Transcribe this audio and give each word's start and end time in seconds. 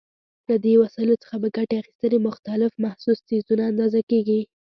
له 0.49 0.55
دې 0.65 0.73
وسایلو 0.83 1.21
څخه 1.23 1.35
په 1.41 1.47
ګټې 1.57 1.75
اخیستنې 1.81 2.19
مختلف 2.27 2.71
محسوس 2.83 3.17
څیزونه 3.27 3.63
اندازه 3.71 3.99
کېږي. 4.09 4.41